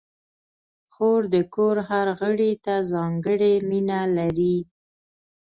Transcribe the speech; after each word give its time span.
خور 0.93 1.21
د 1.33 1.35
کور 1.55 1.75
هر 1.89 2.07
غړي 2.19 2.51
ته 2.65 2.73
ځانګړې 2.91 3.53
مینه 3.69 3.99
لري. 4.17 4.57